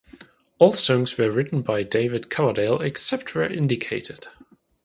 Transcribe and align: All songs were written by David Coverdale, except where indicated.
All 0.57 0.71
songs 0.73 1.15
were 1.15 1.29
written 1.29 1.61
by 1.61 1.83
David 1.83 2.31
Coverdale, 2.31 2.81
except 2.81 3.35
where 3.35 3.45
indicated. 3.47 4.29